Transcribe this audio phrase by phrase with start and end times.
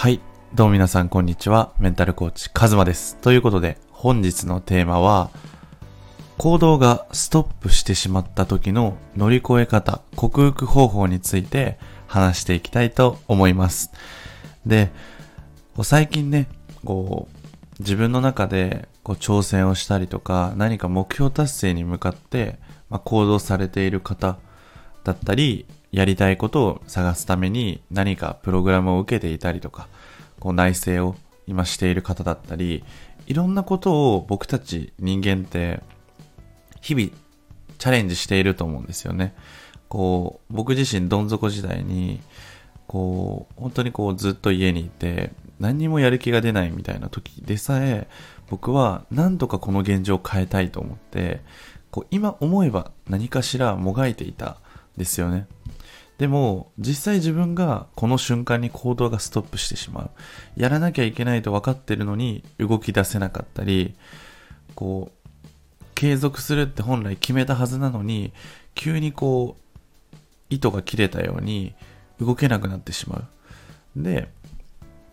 [0.00, 0.18] はい。
[0.54, 1.74] どうも皆さん、こんにちは。
[1.78, 3.18] メンタルコーチ、カズマです。
[3.18, 5.28] ということで、本日のテーマは、
[6.38, 13.92] 行動がストップしてしまった時の乗り越え方、克服方法について話していきたいと思います。
[14.64, 14.90] で、
[15.82, 16.48] 最近ね、
[16.82, 22.58] こう、自分の中でこう挑戦をしたりとか、何か目標達成に向かって、
[22.88, 24.38] まあ、行動されている方
[25.04, 29.88] だったり、やりたいことを探すために何かプログラムを受けていたりとか、
[30.38, 32.84] こう内省を今している方だったり、
[33.26, 35.80] いろんなことを僕たち人間って
[36.80, 37.10] 日々
[37.78, 39.34] チャレンジしていると思うんですよね。
[39.88, 42.20] こう、僕自身どん底時代に、
[42.86, 48.08] こう、本当にこうずっと家にいて、何にもやる気が出ないみたいな時でさえ、
[48.48, 51.40] 僕は何とかこの現状を変えたいと思って、
[51.90, 54.56] こう今思えば何かしらもがいていた
[54.96, 55.46] ですよね。
[56.20, 60.10] でも、実際自分がこの瞬間に行動がストップしてしまう。
[60.54, 63.94] やらなきゃいけないと分かってるのに動き出せなかったり、
[64.74, 68.34] こう、継続するって本来決めたはずなのに、
[68.74, 69.56] 急にこ
[70.12, 70.16] う、
[70.50, 71.72] 糸が切れたように
[72.20, 73.26] 動けなくなってしま
[73.96, 74.02] う。
[74.02, 74.28] で、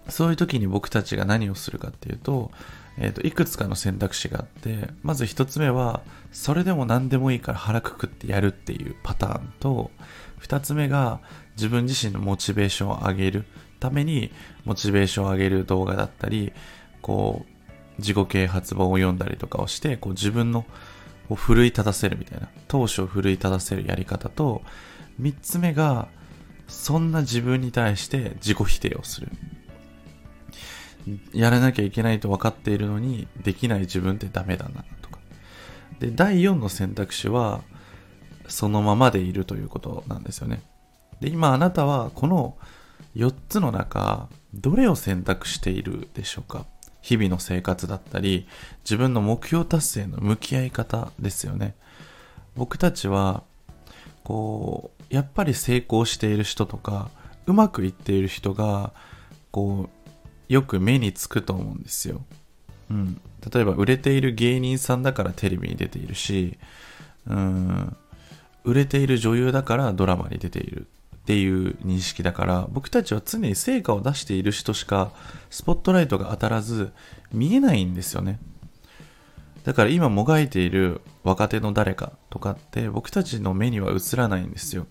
[0.10, 2.52] そういう時に僕たちが何をするかっていうと、
[3.00, 9.92] えっ、と、いくつかの選択肢があって、まず一つ目は、それでも何でもいいから腹くくってやるっていうパターンと、
[10.40, 11.20] 二つ目が
[11.56, 13.46] 自分自身のモチベーションを上げる
[13.80, 14.32] ために、
[14.66, 16.54] モチベーションを上げる動画だったり、
[17.02, 17.58] こう、
[18.00, 20.66] 自己啓発本を読んだりとかをして、こう自分の
[21.30, 24.64] を奮い立たせるみたいな、当初を奮い立たせるやり方と、
[25.20, 26.08] 三つ目が、
[26.68, 29.30] そんな自分に対して自己否定をする。
[31.34, 35.20] やらなきゃいけないと分かっているのに、できない自分ってダメだな、とか。
[36.00, 37.62] で、第4の選択肢は、
[38.48, 40.62] そのままでいるということなんですよね。
[41.20, 42.58] で、今あなたはこの
[43.16, 46.66] 4つの中、どれを選択しているでしょうか？
[47.02, 48.48] 日々の生活だったり、
[48.84, 51.76] 自分の目標達成の向き合い方ですよね。
[52.56, 53.44] 僕たちは、
[54.24, 57.10] こう、やっぱり成功している人とか、
[57.46, 58.94] うまくいっている人が、
[59.52, 59.90] こう、
[60.50, 62.24] よく目につくと思うんですよ。
[62.90, 63.22] うん。
[63.54, 66.58] 例えば、売れている芸人さんだからテレビに出ているし、
[67.28, 67.96] うん、
[68.64, 75.12] 売れている女優だからドラマに出ているっていう認識だから、僕たちは常に成果を出している人しか、
[75.50, 76.92] スポットライトが当たらず、
[77.32, 78.40] 見えないんですよね。
[79.68, 84.88] だから今もがいている若手の誰かとかって僕たちの目には映らないんですよ。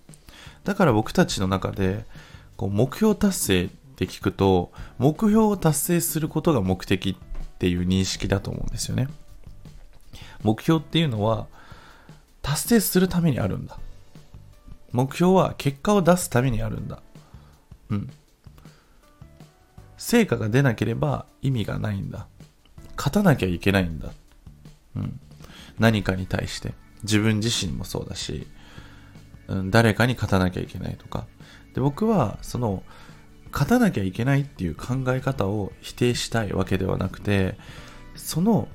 [0.65, 2.05] だから僕たちの中で
[2.59, 9.08] こう目標達成って聞くと目標を達成することが目的っていう認識だと思うんですよね。
[10.42, 11.46] 目標っていうのは
[12.42, 13.78] 達成するためにあるんだ。
[14.92, 17.00] 目標は結果を出すためにあるんだ。
[17.88, 18.10] うん。
[19.96, 22.26] 成果が出なければ意味がないんだ。
[22.98, 24.12] 勝たなきゃいけないんだ。
[24.94, 25.18] うん。
[25.78, 26.74] 何かに対して。
[27.02, 28.46] 自分自身もそうだし、
[29.48, 31.26] うん、誰かに勝たなきゃいけないとか。
[31.74, 32.82] で、僕は、その、
[33.52, 37.56] 勝たなきゃいけないっていう考え方を否定したいわけではなくて、
[38.14, 38.68] その、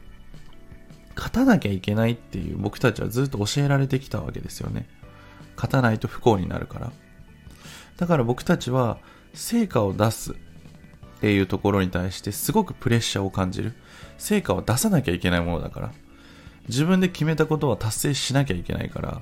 [1.15, 4.87] 勝たなきゃいけないっていう僕たちはずっと教えられてきたわけですよね。
[5.55, 6.91] 勝たないと不幸になるから。
[7.97, 8.97] だから僕たちは
[9.33, 10.35] 成果を出すっ
[11.19, 13.73] ていうところに対してすごくプレッシャーを感じる。
[14.17, 15.91] 成果を出さなきゃいけないものだから。
[16.67, 19.21] 自分で決めたことは達成しなきゃいけないから。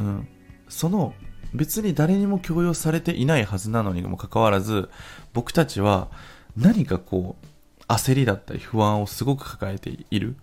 [0.00, 0.28] うん。
[0.68, 1.14] その
[1.54, 4.90] 別に誰にも強要されていないはずなのにもかかわらず、
[5.32, 6.08] 僕たちは
[6.56, 7.46] 何かこう、
[7.86, 10.36] 焦りだったり不安をすごく抱えている。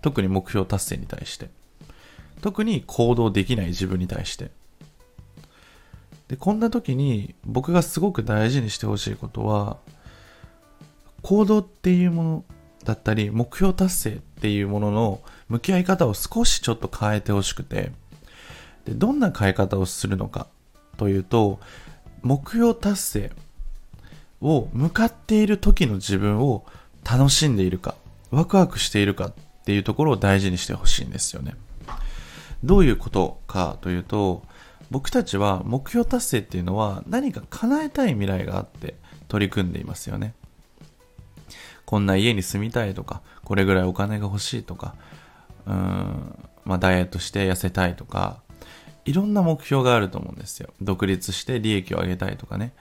[0.00, 1.50] 特に目標達成に対して。
[2.40, 4.50] 特に行動できない自分に対して。
[6.28, 9.76] で、こんな時に僕がすごく大事にしてほしいことは、
[11.22, 12.44] 行動っていうもの
[12.84, 17.92] だったり、目標達成っていうものの向き合い方を少しちょっと変えてほしくて、
[18.88, 20.46] で、どんな変え方をするのか
[20.96, 21.60] というと、
[22.22, 23.32] 目標達成
[24.40, 26.64] を向かっている時の自分を
[27.08, 27.94] 楽しんでいるか、
[28.30, 29.32] ワクワクしているかっ
[29.64, 31.54] ていうところを大事にしてほしいんですよね。
[32.64, 34.42] どういうことかというと、
[34.90, 38.94] 僕たちは目標達成っていうのは何か叶えたい未来があって
[39.28, 40.34] 取り組んでいますよね。
[41.84, 44.94] こんな家に住みたいとか、これぐらいお金が欲しいとか、
[45.66, 46.34] うん、
[46.64, 48.40] まあダイエットして痩せたいとか、
[49.08, 50.68] いろんな目標があると思うんですよ。
[50.82, 52.74] 独立して利益を上げたいとかね、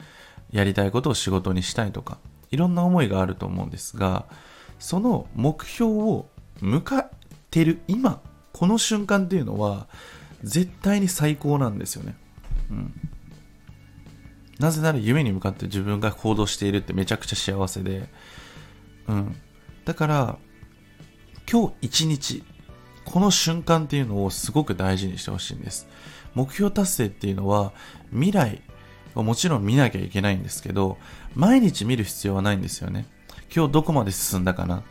[0.52, 2.18] やりたいことを仕事にしたいとか、
[2.52, 4.26] いろんな思いがあると思うんですが、
[4.78, 6.28] その目標を
[6.60, 7.10] 向かっ
[7.50, 8.20] てる今、
[8.52, 9.88] この瞬間っていうのは、
[10.44, 12.18] 絶対に最高なんですよね。
[12.72, 12.94] うん。
[14.60, 18.10] なぜなら夢に向かって自分が行動しているってめちゃくちゃ幸せで、
[19.08, 19.36] うん。
[19.86, 20.38] だから、
[21.50, 22.44] 今日一日、
[23.08, 25.88] この瞬間っていうのをすごく大事にしてほしいんです。
[26.36, 27.72] 目標達成っていうのは
[28.12, 28.62] 未来
[29.16, 30.98] をもちろん見なきゃいけないんですけど、
[31.34, 33.06] 毎日見る必要はないんですよね。
[33.56, 34.84] 今日どこまで進んだかな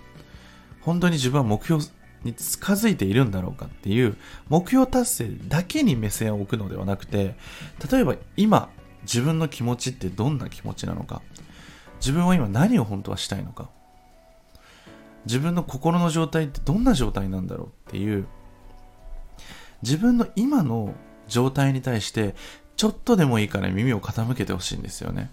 [0.81, 1.85] 本当に自分は目標
[2.25, 4.17] に近づいているんだろうかっていう
[4.49, 7.37] 目標達成だけに目線を置くのではなくて、
[7.93, 8.71] 例えば今
[9.03, 11.21] 自分の気持ちってどんな気持ちなのか
[12.01, 13.69] 自分は今何を本当はしたいのか
[15.27, 18.27] 自分の心の状態ってどんな状態なんだろうっていう
[19.83, 20.95] 自分の今の
[21.29, 22.35] 状態に対して
[22.77, 25.31] ちょっとでもいいから耳を傾けてほしいんですよね。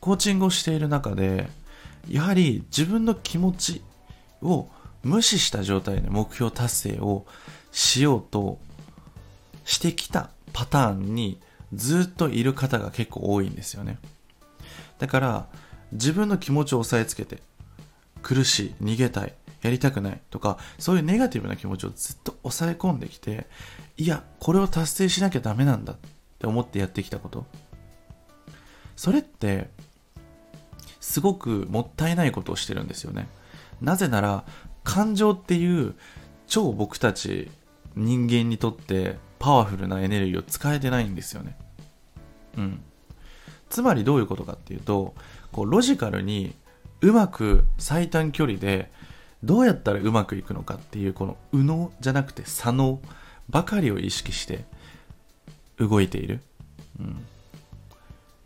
[0.00, 1.48] コーチングをしている中で
[2.08, 3.82] やはり自分の気持ち
[4.42, 4.68] を
[5.02, 7.26] 無視した状態で目標達成を
[7.72, 8.58] しようと
[9.64, 11.40] してきたパターンに
[11.74, 13.98] ずっといる方が結構多いんですよね。
[14.98, 15.46] だから
[15.92, 17.40] 自分の気持ちを押さえつけて
[18.26, 19.32] 苦しい逃げたい
[19.62, 23.46] やりたくないとかそういうネガティブな気持ちをずっと抑え込んできて
[23.96, 25.96] いやこれを達成しなきゃダメなんだっ
[26.40, 27.46] て思ってやってきたこと。
[28.96, 29.70] それって
[31.00, 33.28] すごくもったいないことをしてるんですよね。
[33.80, 34.44] なぜなら
[34.82, 35.94] 感情っていう
[36.48, 37.48] 超僕たち
[37.94, 41.56] 人間にとってパワフルなエネルギーを使えてないんですよね。
[42.56, 42.80] うん。
[43.70, 45.14] つまりどういうことかっていうと
[45.52, 46.56] こうロジカルに
[47.00, 48.90] うまく最短距離で
[49.44, 53.00] どうやったらうまくいくのかっていうこの右脳じゃなくて左脳
[53.48, 54.64] ばかりを意識して
[55.78, 56.40] 動いている、
[56.98, 57.24] うん、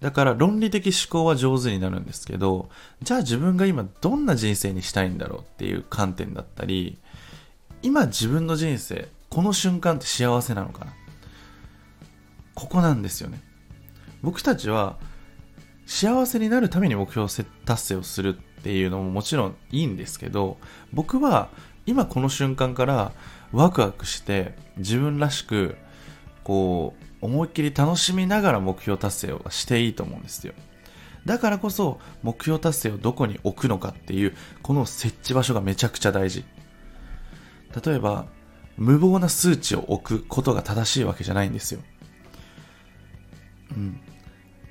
[0.00, 2.68] だから論理的思考は上手になるんですけど
[3.02, 6.98] じゃあ自分が今どんな人生にしたいんだろうっていう観点だったり
[7.82, 10.92] 今自分の人生この瞬間って幸せなのかな。
[12.54, 13.40] ここなんですよね。
[14.22, 14.98] 僕たちは
[15.90, 17.28] 幸せになるために目標
[17.64, 20.56] 達成をするっていうのももちろんいいんですけど
[20.92, 21.48] 僕は
[21.84, 23.12] 今この瞬間から
[23.50, 25.76] ワクワクして自分らしく
[26.44, 30.54] こう思いっきり楽しみながら目標達成をしていいと思うんですよ。
[31.26, 36.44] だからこそ目標達成をどこに置くのかっていうこの設置場所がめちゃくちゃ大事。
[37.84, 38.26] 例えば
[38.76, 41.80] 無謀な数値を置くことが正しいわけじゃないんですよ。
[43.72, 44.00] うん。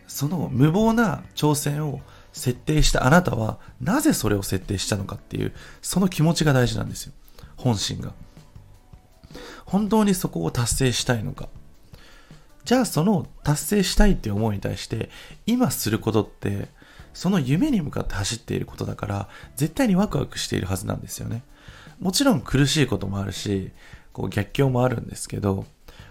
[0.09, 2.01] その無謀な挑戦を
[2.33, 7.13] 設定したあなたは、なぜそれを設定したのかっていう、その気持ちが大事なんですよ。
[7.55, 8.11] 本心が。
[9.65, 11.47] 本当にそこを達成したいのか。
[12.65, 15.09] じゃあその達成したいっていう思いに対して、
[15.45, 16.69] 今することって、
[17.13, 21.43] その夢に向かって走っていることだから、絶対にワクワクしているはずなんですよね。
[21.99, 23.71] もちろん苦しいこともあるし、
[24.11, 25.65] こう逆境もあるんですけど、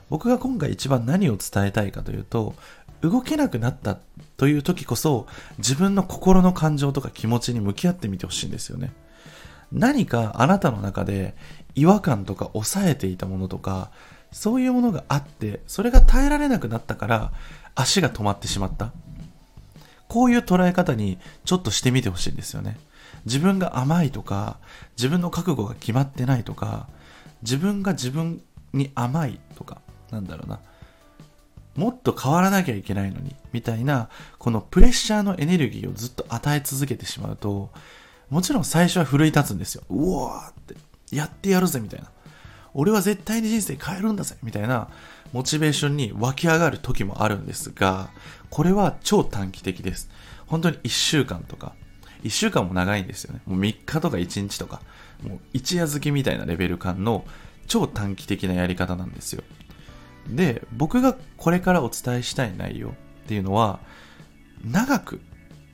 [0.08, 2.54] 僕が今回一番何を伝えたいかというと、
[3.02, 3.98] 動けなくなった
[4.36, 5.26] という時こそ
[5.58, 8.92] 自分の心の感情とか気持ちに向き合ってみてほしいんですよね。
[9.72, 11.34] 何かあなたの中で
[11.74, 13.90] 違和感とか抑えていたものとか
[14.32, 17.32] そういうものがあってそれが耐えられなくなったから
[17.74, 18.92] 足が止まってしまった。
[20.08, 22.78] こういう捉え方にちょっとしてみてほしいんですよね。
[23.26, 24.56] 自分が甘いとか
[24.96, 26.88] 自分の覚悟が決まってないとか
[27.42, 28.40] 自分が自分
[28.72, 29.80] に甘いとか
[30.10, 30.60] なんだろうな
[31.78, 34.08] もっと変わらなきゃいけないのに、みたいな、
[34.38, 37.70] このプレッシャーのエネルギーをずっと与え続けてしまうと、
[38.30, 39.84] もちろん最初は奮い立つんですよ。
[39.88, 40.74] うわーって、
[41.14, 42.10] やってやるぜ、みたいな。
[42.74, 44.88] 俺は絶対に人生変えるんだぜ、みたいな、
[45.32, 48.10] モチベーションに湧き上がる時もあるんですが、
[48.50, 50.10] これは超短期的です。
[50.48, 51.74] 本当に1週間とか、
[52.24, 53.40] 1週間も長いんですよね。
[53.46, 54.82] もう3日とか1日とか、
[55.22, 57.24] もう一夜漬けみたいなレベル感の
[57.68, 59.44] 超短期的なやり方なんですよ。
[60.28, 62.92] で、僕がこれからお伝えしたい内容っ
[63.26, 63.80] ていうのは、
[64.64, 65.20] 長く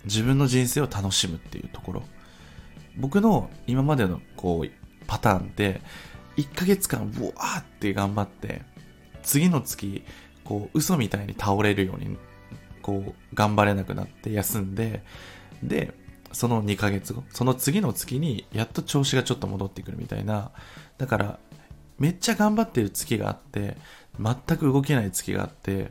[0.04, 2.02] 自分の人生を楽しむっていうところ。
[2.96, 4.70] 僕の今までのこう、
[5.06, 5.80] パターンって、
[6.36, 8.62] 1ヶ月間、ブワーって頑張って、
[9.22, 10.04] 次の月、
[10.44, 12.16] こう、嘘みたいに倒れるように、
[12.82, 15.02] こう、頑張れなくなって休んで、
[15.62, 15.94] で、
[16.32, 20.50] その2ヶ月後、その次の月に、やっと調子がちょっと戻ってくるみたいな、
[20.98, 21.38] だから、
[21.98, 23.76] めっちゃ頑張ってる月があって、
[24.18, 25.90] 全く動けない月があって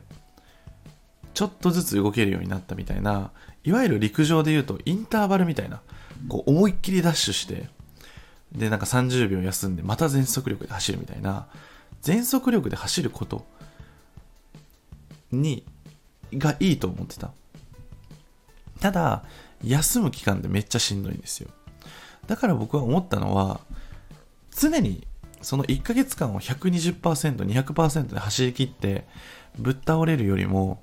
[1.33, 3.31] ちょっとずつ動けるようになったみたいな
[3.63, 5.81] いわゆる陸上で言うとインターバルみたいな
[6.29, 7.67] こう思いっきりダッシュして
[8.51, 11.47] でなんか30秒休んでまた全速力で走るみたいな
[12.01, 13.45] 全速力で走ること
[15.31, 15.65] に
[16.33, 17.31] がいいと思ってた。
[18.79, 19.23] ただ
[19.63, 21.49] 休む期間でめっちゃしんどいんですよ。
[22.27, 23.61] だから僕は思ったのは
[24.51, 25.07] 常に
[25.43, 26.99] その1ヶ月間を120%、
[27.45, 29.05] 200%で走り切って
[29.57, 30.81] ぶっ倒れるよりも、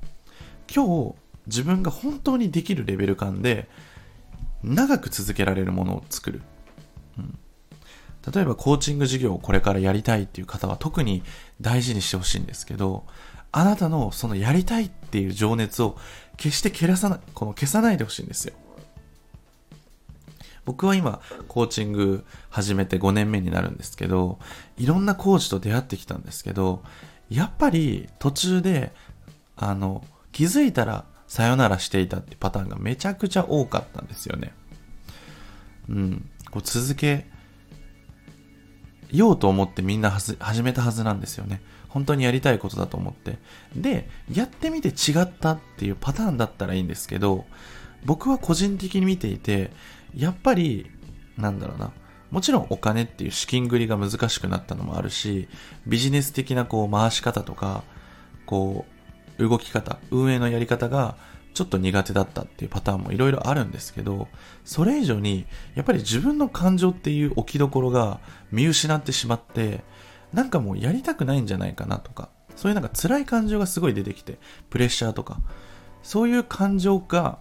[0.72, 1.14] 今日
[1.46, 3.68] 自分が本当にできるレベル感で
[4.62, 6.42] 長く続けられるものを作る、
[7.18, 7.38] うん、
[8.32, 11.22] 例えばコーチング事業をこれからやりたいっていう方は特に
[11.60, 13.04] 大事にしてほしいんですけど
[13.52, 15.96] あなたのそのやりたいっていう情熱を
[16.36, 18.54] 決して消さなこの消さないでほしいんですよ。
[20.70, 24.38] 僕は今コーチング始めて5年目になるんですけど
[24.78, 26.84] いろんなコーチと出会ってきたんですけど
[27.28, 28.92] やっぱり途中で
[29.56, 34.52] あの気づいたらさよならしていたってパターンがめちゃくちゃ多かったんですよね。
[35.88, 36.30] うん。
[36.52, 37.26] こう続け
[39.10, 41.62] ようと思ってみんな始めたはずなんですよね。
[41.88, 43.38] 本当にやりたいことだと思って。
[43.74, 47.44] で、やってみて違ったっていうパターンだったらいいんですけど、
[48.04, 49.70] 僕は個人的に見ていて、
[50.14, 50.90] やっぱり、
[51.36, 51.92] なんだろうな。
[52.30, 55.48] もちろんお金っていう資金繰りが難しくなったのもあるし、
[55.86, 57.82] ビジネス的なこう回し方とか、
[58.46, 58.86] こ
[59.38, 61.16] う、動き方、運営のやり方が
[61.54, 64.28] ちょっと苦手だったっていうパターンもいろいろあるんですけど、
[64.64, 68.20] それ以上に、やっぱり自分の感情っていう置きどころが
[68.52, 69.82] 見失ってしまって、
[70.32, 74.38] なんかもうやりたくないんじゃないかなとか、そういうなんか辛い感情がすごい出てきて、
[74.68, 75.38] プレッシャーとか、
[76.02, 77.38] そういう感情が、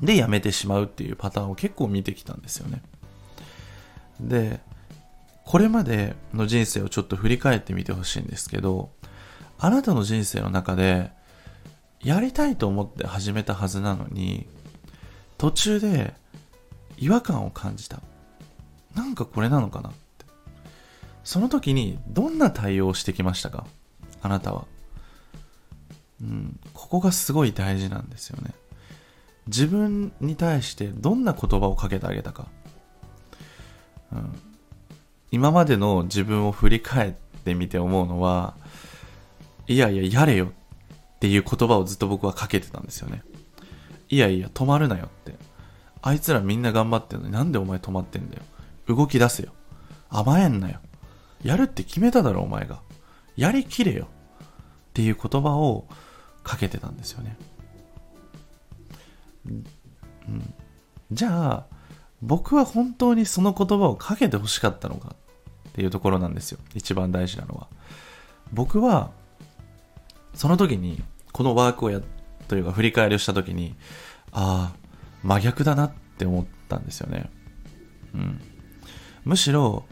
[0.00, 2.82] でやめてしまうっていうパターンを結構見てきたんですよね。
[4.20, 4.60] で、
[5.44, 8.90] これまでの人生をちょっと振り返ってみてほしいんですけど、
[9.58, 11.10] あなたの人生の中で
[12.02, 14.46] やりたいと思って始めたはずなのに
[15.38, 16.14] 途中で
[16.96, 18.00] 違和感を感じた。
[18.94, 20.26] なんかこれなのかなって。
[21.24, 23.66] その時にどんな対応をしてきましたか？
[24.22, 24.66] あなたは。
[26.20, 28.52] うんここがすごい大事なんですよね。
[29.46, 32.48] 自分に対してどんな言葉をかけてあげたか、
[34.12, 34.32] うん、
[35.30, 37.12] 今までの自分を振り返っ
[37.44, 38.54] てみて思うのは
[39.66, 43.22] いやいや、やれよっていう言葉をずっと僕はかけてたんですよね。
[44.10, 45.34] いやいや、止まるなよって。
[46.02, 48.42] あいつらみんな頑張ってんのになんでお前止まってんだよ。
[48.86, 49.52] 動き出せよ。
[50.10, 50.80] 甘えんなよ。
[51.42, 52.80] やるって決めただろ、お前が。
[53.36, 54.08] やりきれよ。
[54.44, 54.46] っ
[54.92, 55.86] ていう言葉を
[56.42, 57.38] かけてたんですよね。
[59.46, 60.54] うん、
[61.12, 61.66] じゃあ、
[62.22, 65.14] 僕は本当にその言葉をかけてほしかったのか
[65.68, 66.58] っていうところなんですよ。
[66.74, 67.68] 一番大事なのは。
[68.52, 69.10] 僕は
[70.34, 72.00] その時に、このワークをや、
[72.48, 73.74] というか振り返りをした時に、
[74.32, 74.76] ああ、
[75.22, 77.30] 真逆だなって思ったんですよね。
[78.14, 78.40] うん。
[79.24, 79.84] むしろ、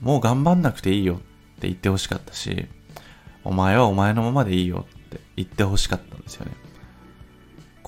[0.00, 1.18] もう頑張んなくていいよっ
[1.60, 2.66] て言ってほしかったし、
[3.44, 6.52] お前はお前のままでいいよって言ってほしかったんですよね。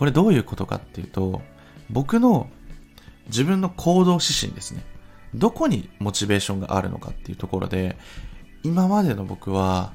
[0.00, 1.42] これどういうことかっていうと、
[1.90, 2.48] 僕の
[3.26, 4.82] 自分の行動指針ですね。
[5.34, 7.98] どこにモチベーションがあるのかっていうところで、
[8.62, 9.92] 今までの僕は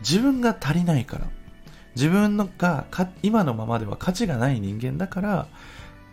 [0.00, 1.26] 自分が足りないから
[1.96, 2.84] 自分のが
[3.22, 5.48] 今のままでは価値がない人間だから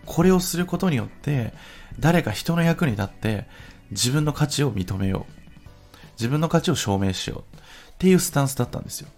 [0.05, 1.53] これをすることによって
[1.99, 3.45] 誰か人の役に立って
[3.91, 5.33] 自分の価値を認めよう。
[6.13, 7.57] 自分の価値を証明しよう。
[7.57, 9.09] っていうスタンスだったんですよ。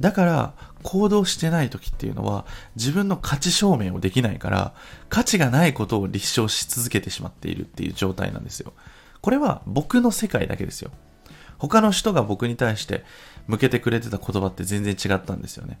[0.00, 2.44] だから行動してない時っていうのは
[2.76, 4.74] 自分の価値証明をできないから
[5.08, 8.72] 価値がないことを立証し続けてしまっているっていう状態なんですよ
[9.20, 10.90] これは僕の世界だけですよ
[11.58, 13.04] 他の人が僕に対して
[13.46, 15.78] 向けてくれてた言葉って全然違ったんですよね。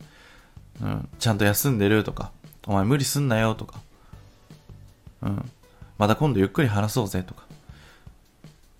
[0.82, 1.08] うん。
[1.18, 2.32] ちゃんと休んでるとか、
[2.66, 3.80] お前無理すんなよとか、
[5.22, 5.50] うん。
[5.98, 7.44] また今度ゆっくり話そうぜとか。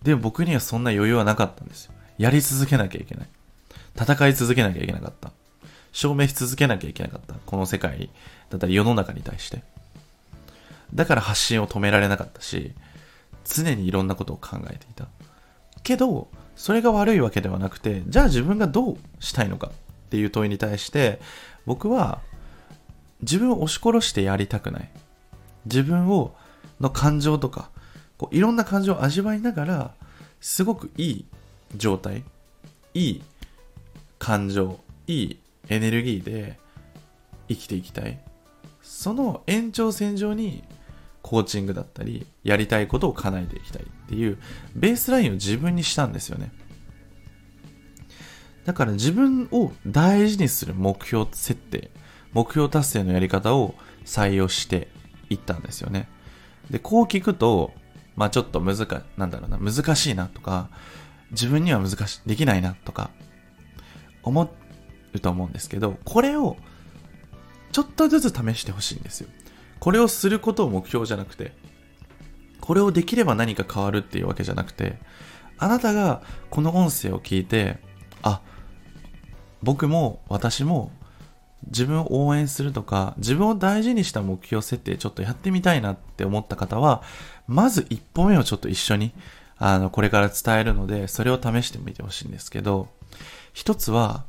[0.02, 1.92] でも僕にはそんな余裕はなかったんですよ。
[2.18, 3.28] やり続けなきゃいけない。
[3.96, 5.32] 戦い続けなきゃいけなかった。
[5.92, 7.34] 証明し続けなきゃいけなかった。
[7.46, 8.10] この世界
[8.50, 9.62] だったり世の中に対して。
[10.94, 12.72] だから発信を止められなかったし、
[13.44, 15.06] 常にいろんなことを考えていた。
[15.82, 19.70] けど、それが悪いわけではなくて、じゃあ自分がどうしたいのかっ
[20.10, 21.20] ていう問いに対して、
[21.66, 22.20] 僕は
[23.22, 24.90] 自分を押し殺してやりたくない。
[25.66, 26.34] 自分を、
[26.80, 27.70] の感情とか、
[28.18, 29.94] こういろんな感情を味わいながら、
[30.40, 31.24] すごくいい
[31.76, 32.24] 状態、
[32.92, 33.22] いい
[34.18, 36.58] 感情、いいエネルギーで
[37.48, 38.18] 生きていきたい。
[38.82, 40.62] その延長線上に
[41.22, 44.38] コーチングだったり、やりたいことを叶えていきたいっていう、
[44.74, 46.52] ベースラインを自分にしたんですよね。
[48.64, 51.90] だから自分を大事にする目標設定、
[52.32, 54.88] 目標達成のやり方を採用して
[55.30, 56.08] いったんですよね。
[56.70, 57.72] で、こう聞くと、
[58.16, 60.68] まあちょっと難、なんだろうな、難しいなとか、
[61.30, 63.10] 自分には難しい、できないなとか、
[64.24, 64.50] 思
[65.12, 66.56] うと思うんですけど、これを
[67.72, 69.28] ちょっとずつ試してほしいんですよ。
[69.80, 71.52] これをすることを目標じゃなくて、
[72.60, 74.98] これをできれば何か変わるっていうわけじゃなくて、
[75.58, 77.78] あなたがこの音声を聞いて、
[78.22, 78.40] あ、
[79.62, 80.90] 僕も私も
[81.66, 87.02] 自分を応援するとか、自分を大事にした目標設定ちょっとやってみたいなって思った方は、
[87.46, 89.12] まず一歩目をちょっと一緒に、
[89.56, 92.88] あの、これから伝えるので、それを試してみてほしいんですけど、
[93.54, 94.24] 一つは、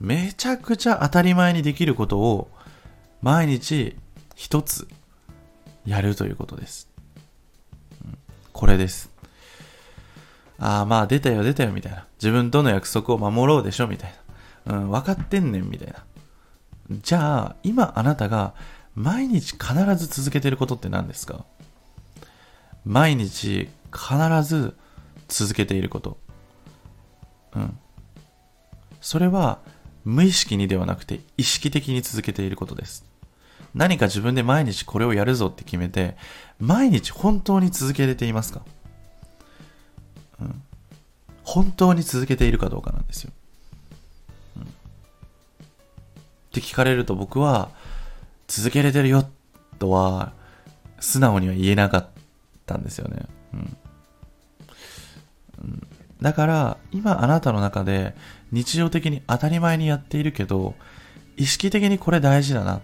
[0.00, 2.50] めちゃくちゃ当たり前にできることを、
[3.22, 3.96] 毎日
[4.34, 4.86] 一つ
[5.86, 6.90] やるということです。
[8.52, 9.10] これです。
[10.58, 12.06] ああ、まあ出たよ出たよみたいな。
[12.18, 14.14] 自分との約束を守ろうでしょみたい
[14.66, 14.78] な。
[14.78, 16.04] うん、分かってんねんみたいな。
[16.90, 18.54] じゃあ、今あなたが
[18.94, 21.44] 毎日必ず続けてることって何ですか？
[22.84, 24.76] 毎日必ず
[25.28, 26.18] 続けていること。
[27.54, 27.78] うん。
[29.00, 29.58] それは
[30.04, 33.04] 無意識にではなくて意識的に続けていることです。
[33.74, 36.16] 何か自分で毎日これをやるぞって決めて、
[36.58, 38.62] 毎日本当に続けれていますか？
[40.40, 40.62] うん。
[41.44, 43.32] 本当に続けているかどうかなんですよ。
[44.58, 47.70] って聞かれると僕は、
[48.48, 49.24] 続けれてるよ
[49.78, 50.32] とは、
[50.98, 52.08] 素直には言えなかっ
[52.66, 53.26] たんですよね。
[56.20, 58.14] だから、今あなたの中で
[58.52, 60.74] 日常的に当たり前にやっているけど、
[61.36, 62.80] 意識的にこれ大事だな。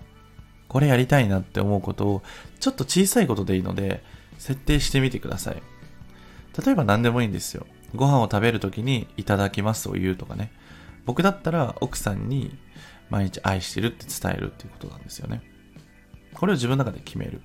[0.68, 2.22] これやりたいなって思うことを、
[2.60, 4.02] ちょっと小さいことでいいので、
[4.38, 5.62] 設定してみてください。
[6.64, 7.66] 例えば何でもいいんですよ。
[7.94, 10.50] ご飯を食べるときにいただきますを言うとかね。
[11.04, 12.58] 僕だったら奥さんに
[13.10, 15.42] 毎日愛してるって伝えるっていうことなんですよね。
[16.34, 17.40] これを自分の中で決める。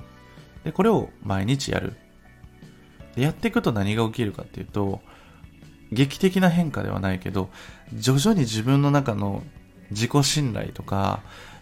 [0.63, 1.95] で、これを毎日やる。
[3.15, 5.01] でやっていくと何が起きるかっていうと、
[5.91, 7.49] 劇的な変化ではないけど、
[7.93, 9.43] 徐々に自分の中の
[9.91, 11.21] 自己信頼とか、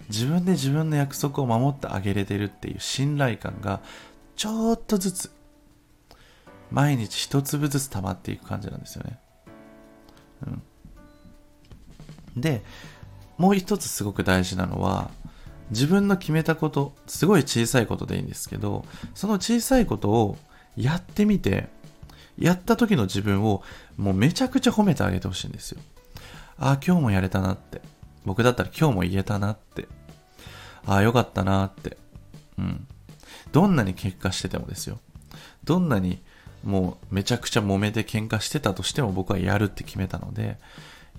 [0.09, 3.81] 自分で自分の約束を守ってあげれてるっていう信頼感が、
[4.35, 5.31] ちょっとずつ、
[6.71, 9.19] 毎日一粒ずつ溜まっていく感じなんですよね。
[12.35, 12.41] うん。
[12.41, 12.63] で、
[13.37, 15.09] もう一つすごく大事なのは、
[15.71, 20.37] 自分の決めたこと、すごい小さいことでいいんですけど、その小さいことを
[20.75, 21.69] やってみて、
[22.39, 23.63] やった時の自分を
[23.97, 25.81] もうめちゃくちゃ褒めてあげてほしいんですよ。
[26.57, 27.81] ああ、今日もやれたなって。
[28.25, 29.87] 僕だったら今日も言えたなって。
[30.85, 31.97] ああ、よかったなって。
[32.57, 32.87] うん。
[33.51, 34.99] どんなに結果しててもですよ。
[35.63, 36.21] どんなに
[36.63, 40.57] もうめちゃくちゃ揉めて喧嘩してたとしても僕はやるって決めたので、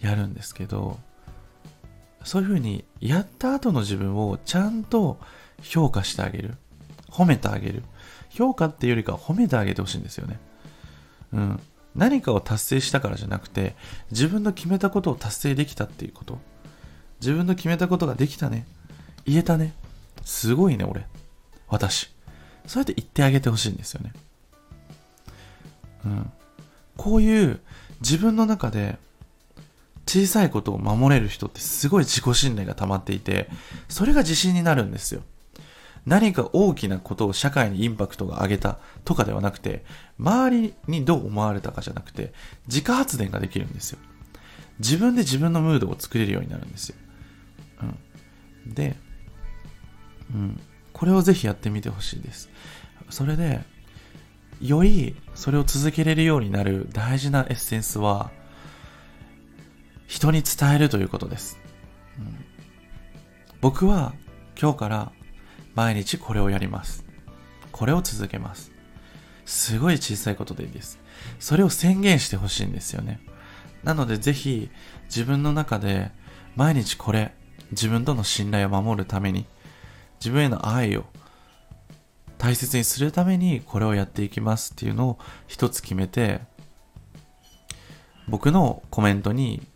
[0.01, 0.99] やるんですけど、
[2.25, 5.19] そういうふうにやった後の自分をちゃんと
[5.63, 6.57] 評価してあげる。
[7.11, 7.83] 褒めてあげる。
[8.29, 10.39] 評価っていうよりかは褒めてあげてほしいんですよね。
[11.33, 11.61] うん。
[11.95, 13.75] 何かを達成したからじゃなくて、
[14.11, 16.39] 自分の決めたことを達成できたっていうこと。
[17.21, 18.67] 自分の決めたことができたね。
[19.27, 19.75] 言えたね。
[20.25, 21.07] すごいね、俺。
[21.69, 22.13] 私。
[22.67, 24.13] そうやって言ってあげてほしいんですよね。
[26.05, 26.33] うん。
[26.97, 27.61] こういう
[28.01, 28.99] 自分の中で
[30.07, 33.49] 小さいことを守れる人ってすごい自己信頼が溜まっていて、
[33.89, 35.23] それが自信になるんですよ。
[36.07, 39.85] 何か大きなことを社会にインパクトが上げたとかではなくて、
[40.19, 42.33] 周りにどう思われたかじゃなくて、
[42.67, 43.99] 自家発電ができるんですよ。
[44.79, 46.97] 自分で自分のムードを作れるようになるんですよ。
[48.67, 48.75] うん。
[48.75, 48.97] で、
[50.35, 50.61] うん。
[50.93, 52.51] これをぜひやってみてほしいです。
[53.11, 53.61] それで、
[54.61, 58.31] よりそれを続けれるようになる大事なエッセンスは、
[60.07, 61.59] 人に伝えるということです。
[62.19, 62.45] うん、
[63.61, 64.13] 僕は
[64.61, 65.13] 今日から
[65.81, 67.07] 毎日これをやります。
[67.73, 68.71] これを続けます。
[69.47, 70.99] すごい小さいことでいいです。
[71.39, 73.19] それを宣言してほしいんですよね。
[73.83, 74.69] なのでぜひ
[75.05, 76.11] 自分の中で
[76.55, 77.33] 毎日これ、
[77.71, 79.47] 自分との信頼を守るために、
[80.19, 81.07] 自分への愛を
[82.37, 86.43] 大切にするためにこれをやっていきますっていうのを一つ決めて、
[88.29, 89.67] 僕のコメントに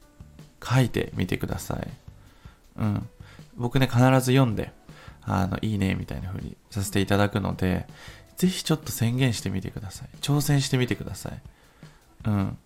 [0.63, 1.89] 書いてみてください。
[2.77, 3.09] うん。
[3.57, 4.71] 僕ね、必ず読んで、
[5.27, 7.87] あの、いいね、みたいな風にさせていただくので、
[8.37, 10.09] ぜひちょっと宣言してみてください。
[10.21, 11.41] 挑戦してみてください。
[12.27, 12.59] うん。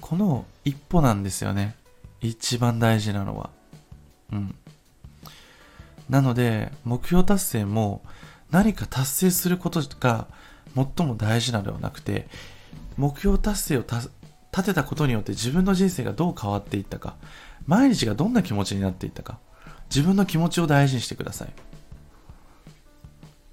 [0.00, 1.74] この一歩なんですよね。
[2.20, 3.50] 一番大事なのは。
[4.32, 4.54] うん。
[6.08, 8.02] なので、目標達成も
[8.50, 10.26] 何か達成することが
[10.74, 12.28] 最も大事なのではなくて、
[12.96, 14.10] 目標達成を立
[14.64, 17.16] てたことによって自分の人生がどう変わっていったか、
[17.66, 19.38] 毎日がどんな気持ちになっていったか、
[19.90, 21.48] 自分の気持ちを大事にしてください。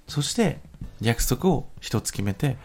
[0.06, 0.60] そして、
[1.00, 2.56] 約束を一つ決めて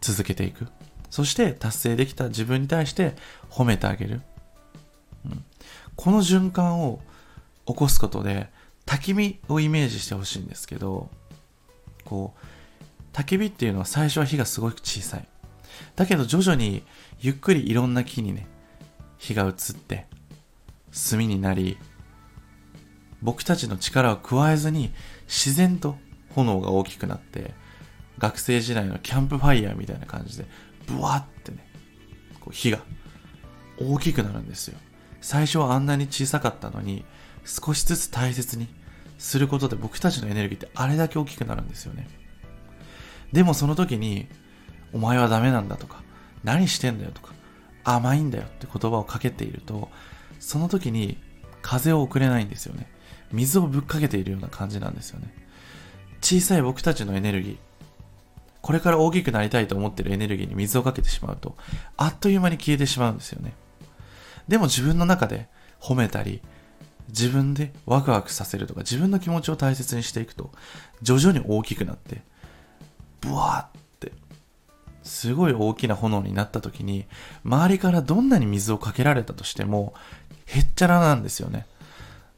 [0.00, 0.66] 続けていく。
[1.10, 3.14] そして達成できた自分に対して
[3.50, 4.20] 褒めてあげる。
[5.24, 5.44] うん、
[5.94, 7.00] この循環を
[7.66, 8.50] 起こすことで
[8.84, 11.10] 焚き火をイメージしてほしいんですけど、
[12.04, 15.28] こう、焚き火っていうのは最初は火がすごく小さい。
[15.96, 16.84] だけど徐々に
[17.20, 18.46] ゆっくりいろんな木にね、
[19.18, 20.06] 火が移って、
[21.10, 21.78] 炭になり、
[23.22, 24.92] 僕たちの力を加えずに
[25.26, 25.96] 自然と
[26.36, 27.54] 炎が大きくなって
[28.18, 30.46] 学生時代のキャンプファイヤーみたいな感じで
[30.86, 31.66] ブワーってね
[32.40, 32.78] こう火が
[33.78, 34.78] 大きくなるんですよ。
[35.20, 37.04] 最初はあんなに小さかったのに
[37.44, 38.68] 少しずつ大切に
[39.18, 42.08] することで僕たちのエネルギーってあれだけ大きくなるんですよね。
[43.32, 44.28] でもその時に
[44.92, 46.02] お前はダメなんだとか
[46.44, 47.32] 何してんだよとか
[47.84, 49.90] 甘いんだよって言葉をかけていると
[50.38, 51.18] その時に
[51.62, 52.90] 風を送れないんですよね。
[53.32, 55.34] 水をぶっかけているような感じなんですよね。
[56.20, 57.56] 小さい僕たちのエネルギー
[58.62, 61.56] これから大きくなりたいと思ってるエネルギーに水をかけてしまうと
[61.96, 63.52] あっという間に消えてしまうんですよね。
[64.48, 65.48] でも自分の中で
[65.80, 66.40] 褒めたり
[67.08, 70.50] 自分でワクワクさせるとか自分の気持ちを大切にしていくと
[71.02, 72.22] 徐々に大きくなって
[73.20, 74.12] ブワーって
[75.04, 77.06] すごい大きな炎になった時に
[77.44, 79.94] 周りからどんなに水をかけられたとしても
[80.46, 81.66] へっちゃらなんですよね。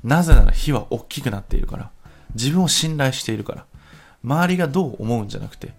[0.05, 1.91] なぜなら火は大きくなっているから。
[2.39, 3.67] 自分を信頼しているから。
[4.25, 5.73] 周りがどう思うんじゃなくて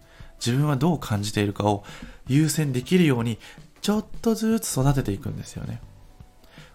[0.43, 1.83] 自分はどう感じているかを
[2.27, 3.37] 優先できるように
[3.81, 5.81] ちょっとずつ育てていくんですよね。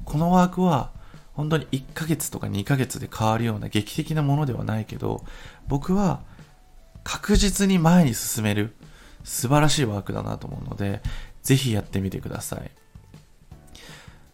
[0.04, 0.90] このワークは
[1.32, 5.24] 本当に1ヶ月とか2ヶ月で変わるような劇的なものではないけど
[5.66, 6.20] 僕は
[7.02, 8.74] 確実に前に進める
[9.24, 11.00] 素晴らしいワークだなと思うので
[11.42, 12.70] ぜひやってみてください。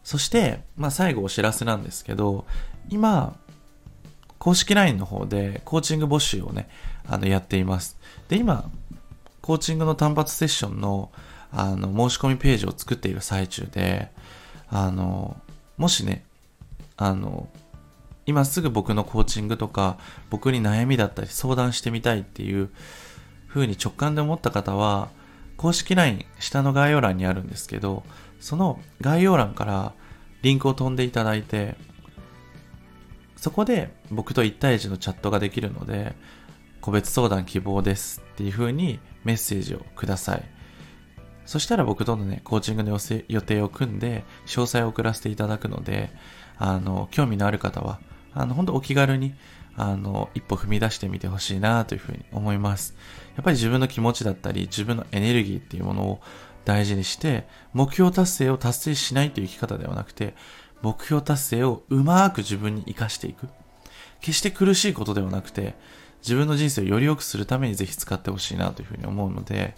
[0.02, 2.44] そして、まあ、最後お知らせなんですけど
[2.88, 3.38] 今
[4.40, 6.68] 公式 LINE の方でコーチング募集をね
[7.06, 7.98] あのやっています。
[8.28, 8.68] で今
[9.42, 11.12] コーチングの単発セッションの
[11.52, 14.08] あの申し込みページを作っている最中で
[14.68, 15.36] あの
[15.76, 16.24] もしね
[16.96, 17.48] あの
[18.24, 19.98] 今すぐ僕のコーチングとか
[20.30, 22.70] 僕に悩みだったり相談してみたいっていう
[23.48, 25.08] 風に直感で思った方は
[25.56, 28.04] 公式 LINE 下の概要欄にあるんですけど
[28.38, 29.92] その概要欄から
[30.42, 31.74] リンクを飛んでいただいて
[33.40, 36.14] そこで僕と1対1のチャットができるので
[36.80, 40.44] 個別相談希望ですっていう風にメッセージをください
[41.46, 42.98] そしたら僕とのねコーチングの
[43.28, 46.10] 予定を組んで詳細を送らせていただくので
[46.60, 47.98] あの、興味のある方は、
[48.34, 49.34] あの、本当お気軽に、
[49.76, 52.94] あの、一歩踏み出してみてほしいなというふうに思います。
[53.34, 56.20] やっぱり自分の気持ちだったり、自分のエネルギーっていうものを
[56.66, 60.34] 大事にして、目標達成を達成しないという生き方ではなくて、
[60.82, 63.48] 目標達成をうまく自分に活かしていく。
[64.20, 65.74] 決して苦しいことではなくて、
[66.22, 69.74] 自分の人生をより良くするためにぜひ使ってほしいなというふうに思うので、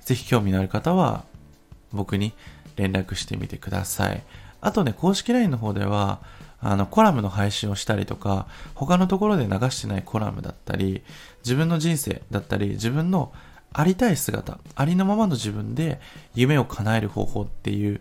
[0.00, 1.24] ぜひ興味のある方は、
[1.92, 2.32] 僕に
[2.76, 4.22] 連絡してみてください。
[4.60, 6.20] あとね、公式 LINE の方では、
[6.60, 11.02] あの、コラムの配信をしたりとか、他のところで流してないコラムだったり、
[11.44, 13.32] 自分の人生だったり、自分の
[13.72, 16.00] ありたい姿、ありのままの自分で
[16.34, 18.00] 夢を叶える方法っていう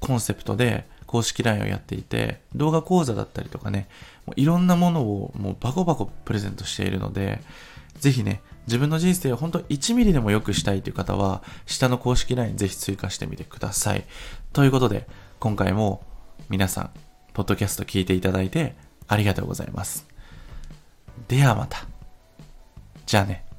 [0.00, 3.86] コンセプトで公式 LINE をやっていて、動画講座だったりとかね、
[4.24, 7.42] もういろんなものをもうバコバコプレゼントしているので、
[7.98, 14.04] ぜひね、自分の人生を本当1ミリでも良くしたいという方は、下の公式 LINE ぜひ追加してみてください。
[14.54, 15.06] ということで、
[15.38, 16.02] 今回も
[16.48, 16.90] 皆さん、
[17.34, 18.74] ポッドキャスト聞いていただいて
[19.06, 20.06] ありがとうございます。
[21.28, 21.84] ではまた。
[23.04, 23.51] じゃあね。